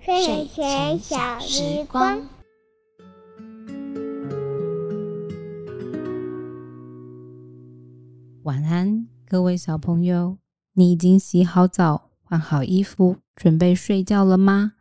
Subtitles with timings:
[0.00, 2.20] 睡前小时光。
[8.44, 10.38] 晚安，各位小朋友，
[10.74, 14.72] 你已经洗好澡、换好衣服，准备睡觉了吗？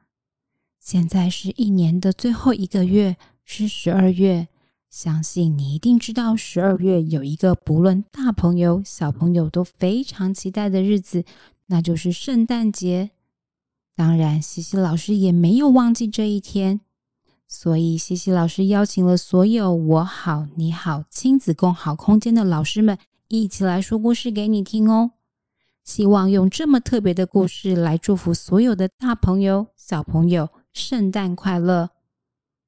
[0.80, 4.48] 现在是一年的最后一个月，是十二月。
[4.90, 11.24] 相信你一定知道，十二月有一个不论大朋友、小朋友都非常期待的日子，
[11.72, 13.12] 那就是圣诞节。
[13.96, 16.82] 当然，西西老师也没有忘记这一天，
[17.48, 25.12] 所以西西老师邀请了所有我好、你好、亲子共好空间的老师们一起来说故事给你听哦。
[25.84, 31.90] 希望用这么特别的故事来祝福所有的大朋友、小朋友，圣诞快乐！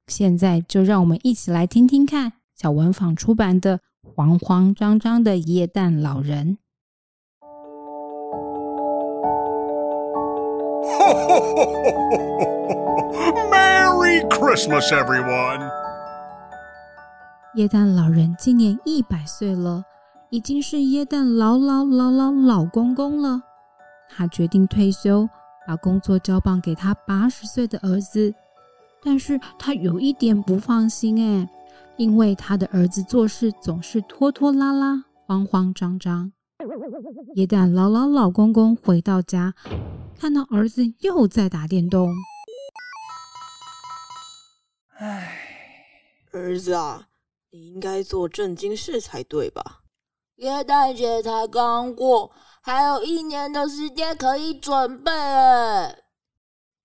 [0.08, 6.56] 现在就让我们一起来听听看小文坊出版的《慌慌张张的耶诞老人》。
[13.50, 15.68] Merry Christmas, everyone！
[17.56, 19.84] 耶诞老人今年一百岁了，
[20.30, 23.42] 已经是耶诞老老老老老公公了。
[24.08, 25.28] 他决定退休，
[25.66, 28.32] 把工作交棒给他八十岁的儿子。
[29.02, 31.48] 但是他有一点不放心哎，
[31.96, 36.30] 因为他的儿子做事总是拖拖拉拉、慌慌张张。
[37.34, 39.52] 耶诞老老老公公回到家，
[40.22, 42.14] 看到儿子又在打电动。
[45.00, 45.84] 唉，
[46.30, 47.08] 儿子啊，
[47.50, 49.82] 你应该做正经事才对吧？
[50.36, 56.04] 元旦节才刚过，还有一年的时间可以准备哎。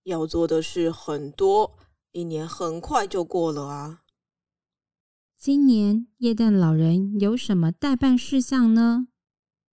[0.01, 1.77] 要做的事很多。
[2.13, 4.01] 一年很快就过了啊！
[5.37, 9.09] 今年耶诞老人有什么待办事项呢？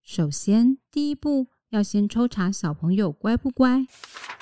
[0.02, 3.84] 首先，第一步要先抽查小朋友乖不乖；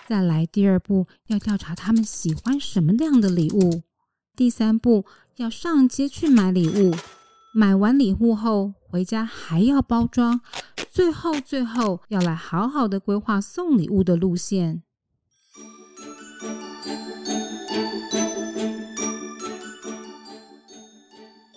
[0.07, 3.81] 再来，第二步要调查他们喜欢什么样的礼物；
[4.37, 5.07] 第三步
[5.37, 6.95] 要上街去买礼物；
[7.55, 10.41] 买完礼物后回家还要包装；
[10.91, 14.83] 最后，最后要来好好的规划送礼物的路线。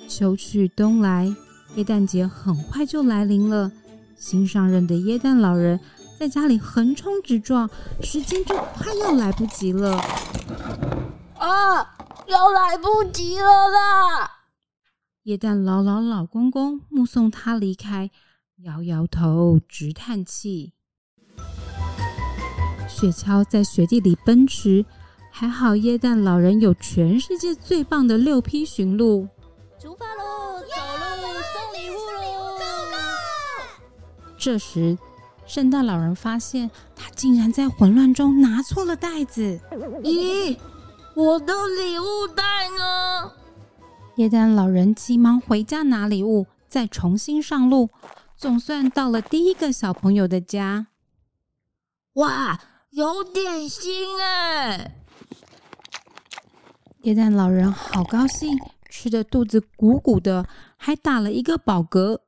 [0.07, 1.35] 秋去冬来，
[1.75, 3.73] 耶诞节很快就来临了。
[4.15, 5.79] 新上任的耶诞老人
[6.17, 7.69] 在家里横冲直撞，
[8.01, 9.97] 时间就快要来不及了。
[11.37, 11.95] 啊，
[12.27, 14.31] 要来不及了啦！
[15.23, 18.09] 耶诞老老老公公目送他离开，
[18.63, 20.73] 摇摇头，直叹气。
[22.87, 24.85] 雪橇在雪地里奔驰，
[25.29, 29.27] 还好耶诞老人有全世界最棒的六匹驯鹿。
[29.77, 30.14] 出发
[34.45, 34.95] 这时，
[35.47, 39.59] 圣诞老人发现他竟然在混乱中拿错了袋子。
[40.03, 40.55] 咦，
[41.15, 43.31] 我的礼物袋呢？
[44.17, 47.89] 耶诞老人急忙回家拿礼物，再重新上路，
[48.37, 50.89] 总算到了第一个小朋友的家。
[52.13, 52.61] 哇，
[52.91, 54.95] 有点心哎！
[57.01, 58.55] 耶诞老人好高兴。
[58.91, 60.47] 吃的肚子鼓鼓的，
[60.77, 62.19] 还打了一个饱嗝。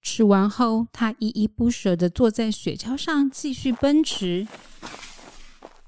[0.00, 4.48] 呃、吃完后，他依依不舍地坐在雪橇上继续奔驰。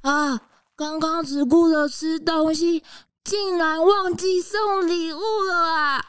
[0.02, 0.48] 啊！
[0.74, 2.82] 刚刚只顾着吃东西，
[3.22, 6.04] 竟然忘记送礼物了啊！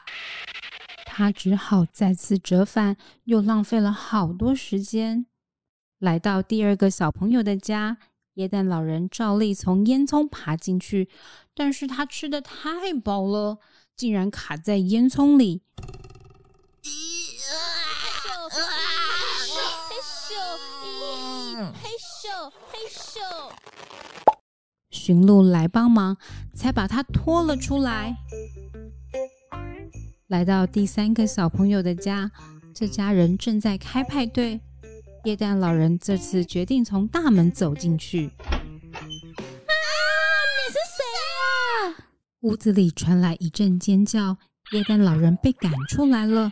[1.06, 5.28] 他只好再次折返，又浪费了好多时间。
[6.00, 7.98] 来到第二个小朋友的家。
[8.36, 11.08] 耶诞老人照例从烟囱爬进去，
[11.54, 13.60] 但是他吃的太饱了，
[13.96, 15.62] 竟然卡在烟囱里。
[23.24, 24.34] 嘿咻！
[24.92, 26.18] 驯鹿来帮忙，
[26.54, 28.16] 才把他拖了出来。
[30.28, 32.32] 来到第三个小朋友的家，
[32.74, 34.62] 这家人正在开派对。
[35.26, 38.28] 液氮老人这次决定从大门走进去。
[38.40, 38.52] 啊！
[40.58, 42.12] 你是谁啊？
[42.42, 44.38] 屋子里传来一阵尖叫，
[44.74, 46.52] 液氮老人被赶出来了。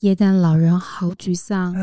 [0.00, 1.74] 液氮老人好沮丧，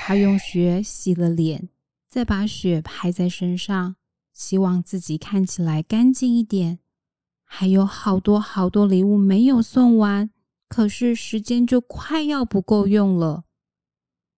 [0.00, 1.68] 他用血洗了脸，
[2.14, 3.96] 再把雪拍在身上，
[4.32, 6.78] 希望自己看起来干净一点。
[7.44, 10.30] 还有好多好多礼物没有送完，
[10.68, 13.42] 可是时间就快要不够用了。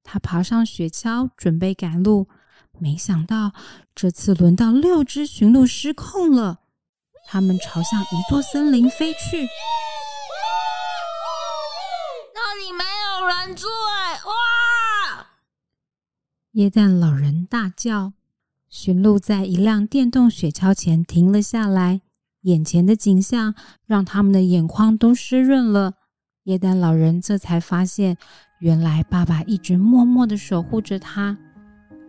[0.02, 2.30] 他爬上雪橇，准备赶路，
[2.78, 3.52] 没想到
[3.94, 6.60] 这次轮到六只驯鹿失控了，
[7.26, 9.46] 他们朝向一座森林飞去。
[12.32, 14.14] 那里没有人住哎！
[14.24, 14.45] 哇！
[16.56, 18.14] 耶诞老人大叫，
[18.70, 22.00] 驯鹿在一辆电动雪橇前停了下来，
[22.44, 23.54] 眼前的景象
[23.84, 25.92] 让他们的眼眶都湿润了。
[26.44, 28.16] 耶诞老人这才发现，
[28.60, 31.36] 原来爸爸一直默默地守护着他。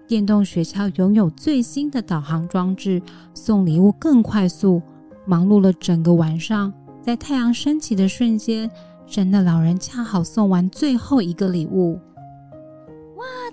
[0.07, 3.01] 电动雪橇拥有最新的导航装置，
[3.33, 4.81] 送礼物更快速。
[5.25, 6.71] 忙碌了整个晚上，
[7.01, 8.71] 在太阳升起的瞬间，
[9.07, 11.99] 圣诞老人恰好送完最后一个礼物。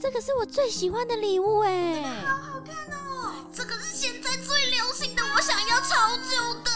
[0.05, 2.03] 哇，这个是我最喜欢的礼物哎！
[2.27, 3.33] 好好看哦！
[3.51, 6.71] 这个是现在最流行的，我想要超久的。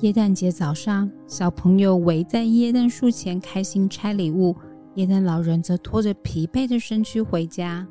[0.00, 4.56] 耶诞节早上，小朋友围在耶诞树前开心拆礼物，
[4.94, 7.86] 耶诞老人则拖着疲惫的身躯回家。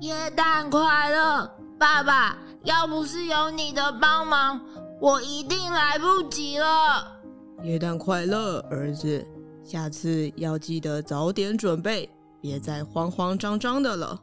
[0.00, 2.38] 耶诞快乐，爸爸！
[2.64, 4.58] 要不是有你的帮忙，
[5.00, 7.20] 我一定来不及了。
[7.62, 9.24] 耶诞快乐，儿子！
[9.66, 12.08] 下次要记得早点准备，
[12.40, 14.22] 别再慌慌张张的了。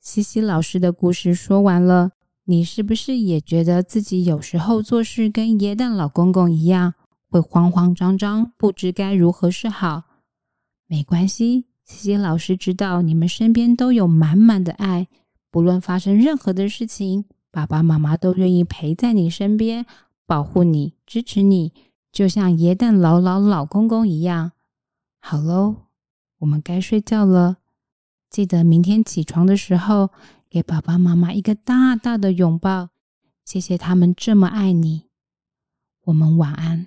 [0.00, 2.12] 西西老师的故事说完了，
[2.44, 6.94] 你是不是也觉得自己有时候做事跟耶诞老公公一样，
[7.28, 10.04] 会慌慌张张，不知该如何是好？
[10.86, 15.08] 没关系，西西老师知道你们身边都有满满的爱。
[15.50, 19.84] 不论发生任何的事情，爸爸妈妈都愿意陪在你身边，
[20.24, 21.72] 保护你，支持你，
[22.12, 24.52] 就像耶诞老老老公公一样。
[25.20, 25.76] 好喽，
[26.38, 27.58] 我们该睡觉了。
[28.28, 30.10] 记得明天起床的时候，
[30.48, 32.90] 给爸爸妈妈一个大大的拥抱，
[33.44, 35.04] 谢谢他们这么爱你。
[36.04, 36.86] 我们晚安。